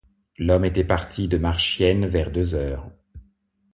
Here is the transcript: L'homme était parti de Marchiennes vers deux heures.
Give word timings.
L'homme 0.39 0.65
était 0.65 0.83
parti 0.83 1.27
de 1.27 1.37
Marchiennes 1.37 2.07
vers 2.07 2.31
deux 2.31 2.55
heures. 2.55 2.89